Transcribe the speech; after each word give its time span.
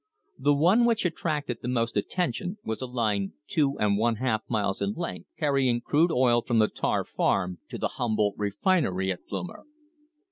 The 0.39 0.55
one 0.55 0.85
which 0.85 1.05
attracted 1.05 1.59
the 1.61 1.67
most 1.67 1.95
attention 1.95 2.57
was 2.63 2.81
a 2.81 2.87
line 2.87 3.33
two 3.45 3.77
and 3.77 3.99
one 3.99 4.15
half 4.15 4.41
miles 4.49 4.81
in 4.81 4.93
length 4.93 5.27
carrying 5.37 5.79
crude 5.79 6.11
oil 6.11 6.41
from 6.41 6.57
the 6.57 6.69
Tarr 6.69 7.03
farm 7.05 7.59
to 7.69 7.77
the 7.77 7.87
Humboldt 7.87 8.33
refinery 8.35 9.11
at 9.11 9.27
Plumer. 9.27 9.63